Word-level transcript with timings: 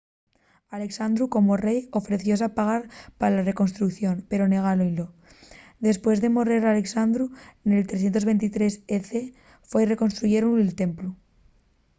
alexandru 0.77 1.23
como 1.35 1.61
rei 1.65 1.79
ofrecióse 1.99 2.45
a 2.47 2.53
pagar 2.59 2.83
pa 3.19 3.25
la 3.33 3.45
reconstrucción 3.49 4.15
pero 4.29 4.49
negáron-ylo 4.53 5.05
dempués 5.85 6.17
de 6.23 6.33
morrer 6.35 6.61
alexandru 6.65 7.25
nel 7.69 7.83
323 7.89 8.73
e.c. 9.01 9.11
foi 9.69 9.83
reconstruyíu'l 9.93 10.77
templu 10.81 11.09